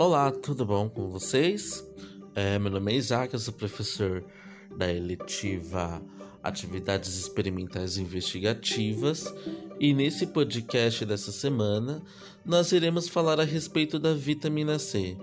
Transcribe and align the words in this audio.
Olá, 0.00 0.30
tudo 0.30 0.64
bom 0.64 0.88
com 0.88 1.08
vocês? 1.08 1.84
É, 2.32 2.56
meu 2.56 2.70
nome 2.70 2.92
é 2.92 2.94
Isaac, 2.94 3.34
eu 3.34 3.40
sou 3.40 3.52
professor 3.52 4.24
da 4.76 4.94
eletiva 4.94 6.00
Atividades 6.40 7.18
Experimentais 7.18 7.98
Investigativas 7.98 9.34
e 9.80 9.92
nesse 9.92 10.28
podcast 10.28 11.04
dessa 11.04 11.32
semana 11.32 12.00
nós 12.46 12.70
iremos 12.70 13.08
falar 13.08 13.40
a 13.40 13.44
respeito 13.44 13.98
da 13.98 14.14
vitamina 14.14 14.78
C. 14.78 15.16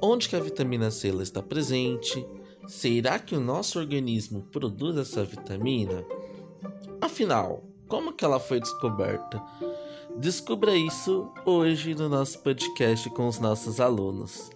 Onde 0.00 0.28
que 0.28 0.36
a 0.36 0.40
vitamina 0.40 0.92
C 0.92 1.08
ela 1.08 1.24
está 1.24 1.42
presente? 1.42 2.24
Será 2.68 3.18
que 3.18 3.34
o 3.34 3.40
nosso 3.40 3.80
organismo 3.80 4.42
produz 4.42 4.96
essa 4.96 5.24
vitamina? 5.24 6.04
Afinal, 7.00 7.64
como 7.88 8.12
que 8.12 8.24
ela 8.24 8.40
foi 8.40 8.60
descoberta? 8.60 9.42
Descubra 10.16 10.74
isso 10.74 11.32
hoje 11.44 11.94
no 11.94 12.08
nosso 12.08 12.38
podcast 12.40 13.08
com 13.10 13.26
os 13.26 13.38
nossos 13.38 13.80
alunos. 13.80 14.50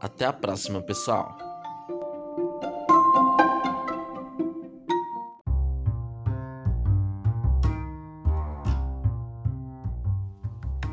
Até 0.00 0.24
a 0.26 0.32
próxima, 0.32 0.82
pessoal! 0.82 1.36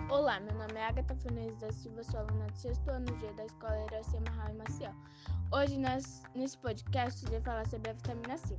Olá, 0.10 0.40
meu 0.40 0.54
nome 0.54 0.76
é 0.76 0.86
Agatha 0.86 1.16
Fernandes 1.16 1.58
da 1.58 1.72
Silva, 1.72 2.04
sou 2.04 2.20
aluna 2.20 2.46
do 2.46 2.58
sexto 2.58 2.88
ano 2.90 3.08
G 3.20 3.34
da 3.34 3.46
Escola 3.46 3.84
Iracema 3.92 4.30
Raul 4.38 4.58
Maciel. 4.58 4.94
Hoje, 5.52 5.80
nós, 5.80 6.22
nesse 6.36 6.58
podcast, 6.60 7.26
vou 7.26 7.42
falar 7.42 7.66
sobre 7.68 7.90
a 7.90 7.94
vitamina 7.94 8.38
C. 8.38 8.56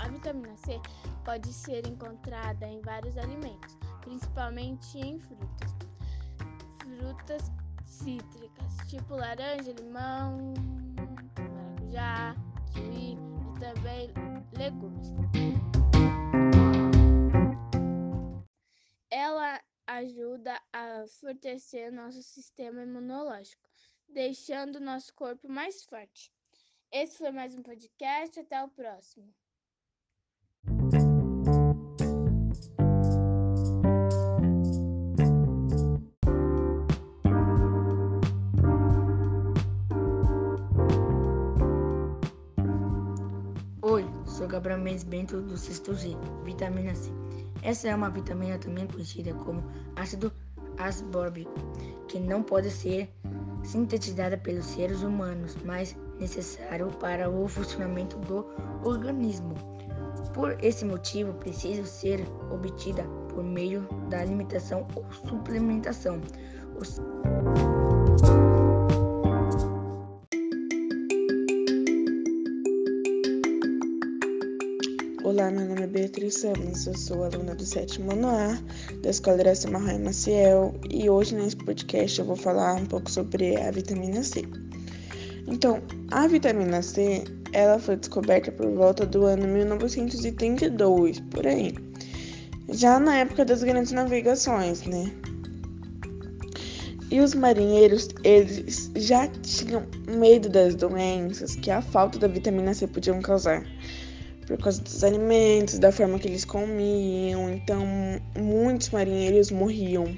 A 0.00 0.08
vitamina 0.08 0.56
C 0.56 0.80
pode 1.26 1.52
ser 1.52 1.86
encontrada 1.86 2.66
em 2.66 2.80
vários 2.80 3.18
alimentos, 3.18 3.76
principalmente 4.00 4.98
em 4.98 5.18
frutas. 5.18 5.76
Frutas 6.80 7.42
cítricas, 7.84 8.76
tipo 8.88 9.14
laranja, 9.14 9.72
limão, 9.72 10.54
maracujá, 10.96 12.34
kiwi 12.72 13.12
e 13.12 13.60
também 13.60 14.10
legumes. 14.56 15.08
Ela 19.10 19.60
ajuda 19.86 20.58
a 20.72 21.04
fortalecer 21.20 21.92
nosso 21.92 22.22
sistema 22.22 22.82
imunológico, 22.82 23.68
deixando 24.08 24.80
nosso 24.80 25.12
corpo 25.14 25.46
mais 25.46 25.84
forte. 25.84 26.32
Esse 26.90 27.18
foi 27.18 27.30
mais 27.32 27.54
um 27.54 27.62
podcast, 27.62 28.40
até 28.40 28.64
o 28.64 28.68
próximo. 28.68 29.30
Mendes 44.78 45.04
Bento 45.04 45.40
do 45.40 45.56
Sexto 45.56 45.94
Z, 45.94 46.16
vitamina 46.44 46.94
C. 46.94 47.10
Essa 47.62 47.88
é 47.88 47.94
uma 47.94 48.10
vitamina 48.10 48.58
também 48.58 48.86
conhecida 48.86 49.34
como 49.34 49.62
ácido 49.96 50.32
asbórbico, 50.78 51.52
que 52.08 52.18
não 52.18 52.42
pode 52.42 52.70
ser 52.70 53.10
sintetizada 53.62 54.38
pelos 54.38 54.64
seres 54.64 55.02
humanos, 55.02 55.56
mas 55.64 55.96
necessário 56.18 56.88
para 56.98 57.28
o 57.28 57.46
funcionamento 57.48 58.16
do 58.18 58.46
organismo. 58.84 59.54
Por 60.32 60.56
esse 60.64 60.84
motivo, 60.84 61.34
precisa 61.34 61.84
ser 61.84 62.24
obtida 62.50 63.02
por 63.28 63.42
meio 63.42 63.86
da 64.08 64.20
alimentação 64.20 64.86
ou 64.94 65.04
suplementação. 65.12 66.20
Os... 66.78 67.00
Olá, 75.22 75.50
meu 75.50 75.66
nome 75.66 75.82
é 75.82 75.86
Beatriz 75.86 76.38
Samas, 76.38 76.86
eu 76.86 76.96
sou 76.96 77.24
aluna 77.24 77.54
do 77.54 77.62
sétimo 77.62 78.10
ano 78.12 78.28
A 78.28 78.58
da 79.02 79.10
Escola 79.10 79.42
Iracema 79.42 79.78
Raia 79.78 79.98
Maciel 79.98 80.74
e 80.88 81.10
hoje 81.10 81.34
nesse 81.34 81.56
podcast 81.56 82.18
eu 82.18 82.24
vou 82.24 82.36
falar 82.36 82.72
um 82.76 82.86
pouco 82.86 83.10
sobre 83.10 83.54
a 83.60 83.70
vitamina 83.70 84.22
C. 84.22 84.42
Então, 85.46 85.82
a 86.10 86.26
vitamina 86.26 86.80
C, 86.80 87.22
ela 87.52 87.78
foi 87.78 87.96
descoberta 87.96 88.50
por 88.50 88.70
volta 88.70 89.04
do 89.04 89.26
ano 89.26 89.46
1932, 89.46 91.20
por 91.20 91.46
aí. 91.46 91.74
Já 92.70 92.98
na 92.98 93.18
época 93.18 93.44
das 93.44 93.62
grandes 93.62 93.92
navegações, 93.92 94.84
né? 94.84 95.12
E 97.10 97.20
os 97.20 97.34
marinheiros, 97.34 98.08
eles 98.24 98.90
já 98.96 99.28
tinham 99.28 99.84
medo 100.08 100.48
das 100.48 100.74
doenças 100.74 101.56
que 101.56 101.70
a 101.70 101.82
falta 101.82 102.18
da 102.18 102.26
vitamina 102.26 102.72
C 102.72 102.86
podiam 102.86 103.20
causar 103.20 103.62
por 104.56 104.64
causa 104.64 104.82
dos 104.82 105.04
alimentos, 105.04 105.78
da 105.78 105.92
forma 105.92 106.18
que 106.18 106.26
eles 106.26 106.44
comiam. 106.44 107.50
Então, 107.50 107.84
muitos 108.36 108.90
marinheiros 108.90 109.50
morriam 109.50 110.16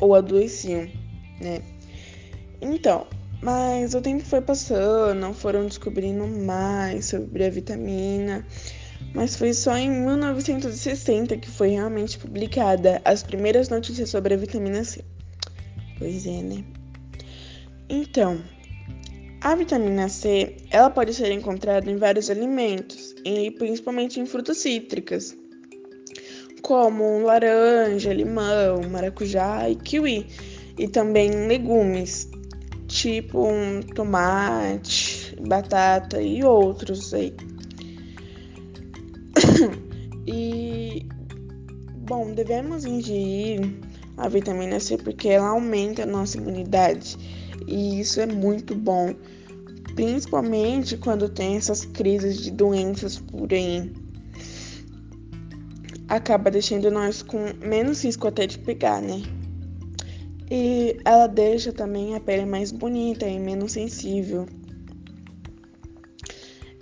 ou 0.00 0.14
adoeciam, 0.14 0.88
né? 1.40 1.60
Então, 2.60 3.06
mas 3.42 3.94
o 3.94 4.00
tempo 4.00 4.24
foi 4.24 4.40
passando, 4.40 5.32
foram 5.34 5.66
descobrindo 5.66 6.26
mais 6.26 7.06
sobre 7.06 7.44
a 7.44 7.50
vitamina. 7.50 8.46
Mas 9.14 9.36
foi 9.36 9.52
só 9.52 9.76
em 9.76 9.90
1960 9.90 11.36
que 11.36 11.50
foi 11.50 11.70
realmente 11.70 12.18
publicada 12.18 13.00
as 13.04 13.22
primeiras 13.22 13.68
notícias 13.68 14.10
sobre 14.10 14.34
a 14.34 14.36
vitamina 14.36 14.84
C. 14.84 15.04
Pois 15.98 16.26
é, 16.26 16.42
né? 16.42 16.64
Então, 17.88 18.40
a 19.46 19.54
vitamina 19.54 20.08
C, 20.08 20.56
ela 20.72 20.90
pode 20.90 21.14
ser 21.14 21.30
encontrada 21.30 21.88
em 21.88 21.96
vários 21.96 22.28
alimentos, 22.28 23.14
e 23.24 23.52
principalmente 23.52 24.18
em 24.18 24.26
frutas 24.26 24.58
cítricas, 24.58 25.36
como 26.62 27.20
laranja, 27.20 28.12
limão, 28.12 28.80
maracujá 28.90 29.70
e 29.70 29.76
kiwi, 29.76 30.26
e 30.76 30.88
também 30.88 31.30
em 31.30 31.46
legumes, 31.46 32.28
tipo 32.88 33.46
um 33.46 33.80
tomate, 33.94 35.36
batata 35.46 36.20
e 36.20 36.42
outros 36.42 37.14
aí. 37.14 37.32
e 40.26 41.06
bom, 41.98 42.34
devemos 42.34 42.84
ingerir 42.84 43.60
a 44.16 44.28
vitamina 44.28 44.80
C 44.80 44.98
porque 44.98 45.28
ela 45.28 45.50
aumenta 45.50 46.02
a 46.02 46.06
nossa 46.06 46.36
imunidade 46.36 47.16
e 47.66 48.00
isso 48.00 48.20
é 48.20 48.26
muito 48.26 48.74
bom, 48.74 49.14
principalmente 49.94 50.96
quando 50.96 51.28
tem 51.28 51.56
essas 51.56 51.84
crises 51.84 52.38
de 52.38 52.50
doenças 52.50 53.18
por 53.18 53.52
aí. 53.52 53.92
Acaba 56.08 56.50
deixando 56.50 56.90
nós 56.90 57.22
com 57.22 57.38
menos 57.60 58.04
risco 58.04 58.28
até 58.28 58.46
de 58.46 58.58
pegar, 58.58 59.00
né? 59.02 59.22
E 60.50 60.96
ela 61.04 61.26
deixa 61.26 61.72
também 61.72 62.14
a 62.14 62.20
pele 62.20 62.46
mais 62.46 62.70
bonita 62.70 63.26
e 63.26 63.38
menos 63.38 63.72
sensível. 63.72 64.46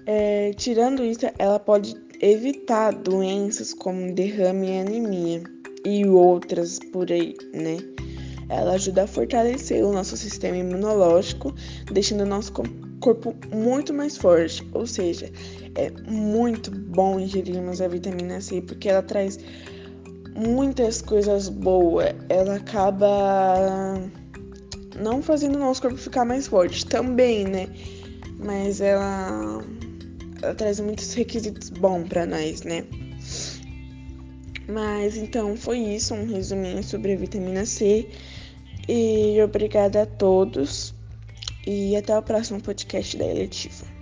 É, 0.07 0.53
tirando 0.53 1.03
isso, 1.03 1.25
ela 1.39 1.59
pode 1.59 1.97
evitar 2.21 2.93
doenças 2.93 3.73
como 3.73 4.13
derrame 4.13 4.69
e 4.69 4.79
anemia 4.81 5.43
e 5.85 6.07
outras 6.07 6.79
por 6.79 7.11
aí, 7.11 7.35
né? 7.55 7.77
Ela 8.55 8.75
ajuda 8.75 9.03
a 9.03 9.07
fortalecer 9.07 9.85
o 9.85 9.93
nosso 9.93 10.17
sistema 10.17 10.57
imunológico, 10.57 11.53
deixando 11.91 12.23
o 12.23 12.27
nosso 12.27 12.53
corpo 13.01 13.35
muito 13.53 13.93
mais 13.93 14.17
forte. 14.17 14.67
Ou 14.73 14.87
seja, 14.87 15.31
é 15.75 15.91
muito 16.09 16.71
bom 16.71 17.19
ingerirmos 17.19 17.81
a 17.81 17.89
vitamina 17.89 18.41
C 18.41 18.63
porque 18.63 18.89
ela 18.89 19.03
traz 19.03 19.39
muitas 20.37 21.03
coisas 21.03 21.49
boas. 21.49 22.15
Ela 22.29 22.57
acaba 22.57 24.01
não 25.01 25.21
fazendo 25.21 25.57
o 25.57 25.59
nosso 25.59 25.83
corpo 25.83 25.97
ficar 25.97 26.25
mais 26.25 26.47
forte 26.47 26.87
também, 26.87 27.45
né? 27.45 27.69
Mas 28.39 28.81
ela, 28.81 29.65
ela 30.43 30.55
traz 30.55 30.79
muitos 30.79 31.13
requisitos 31.15 31.71
bons 31.71 32.09
para 32.09 32.25
nós, 32.25 32.63
né? 32.63 32.85
Mas 34.69 35.17
então 35.17 35.57
foi 35.57 35.79
isso, 35.79 36.15
um 36.15 36.27
resuminho 36.27 36.83
sobre 36.83 37.13
a 37.13 37.17
vitamina 37.17 37.67
C. 37.67 38.09
E 38.89 39.41
obrigada 39.43 40.03
a 40.03 40.07
todos. 40.07 40.95
E 41.67 41.97
até 41.97 42.17
o 42.17 42.23
próximo 42.23 42.61
podcast 42.61 43.17
da 43.17 43.25
eletiva. 43.25 43.94